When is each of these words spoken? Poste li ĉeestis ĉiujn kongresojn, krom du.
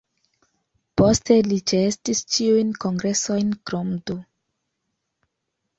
Poste 1.01 1.37
li 1.51 1.59
ĉeestis 1.73 2.23
ĉiujn 2.37 2.73
kongresojn, 2.87 3.53
krom 3.71 3.95
du. 4.09 4.19